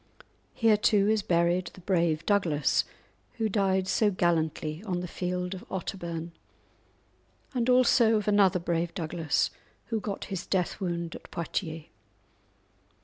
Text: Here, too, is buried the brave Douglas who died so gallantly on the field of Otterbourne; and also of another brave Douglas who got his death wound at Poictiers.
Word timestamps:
Here, 0.55 0.77
too, 0.77 1.07
is 1.09 1.21
buried 1.21 1.67
the 1.75 1.81
brave 1.81 2.25
Douglas 2.25 2.85
who 3.33 3.47
died 3.47 3.87
so 3.87 4.09
gallantly 4.09 4.83
on 4.83 5.01
the 5.01 5.07
field 5.07 5.53
of 5.53 5.63
Otterbourne; 5.69 6.31
and 7.53 7.69
also 7.69 8.15
of 8.15 8.27
another 8.27 8.57
brave 8.57 8.95
Douglas 8.95 9.51
who 9.89 9.99
got 9.99 10.25
his 10.33 10.47
death 10.47 10.81
wound 10.81 11.13
at 11.15 11.29
Poictiers. 11.29 11.83